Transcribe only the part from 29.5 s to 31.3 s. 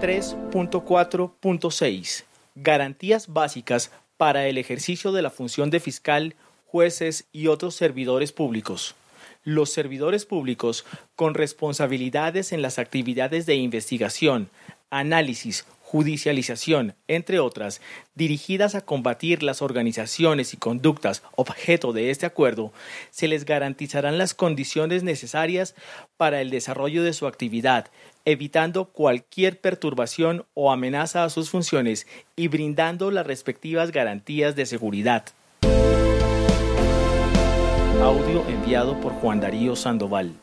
perturbación o amenaza a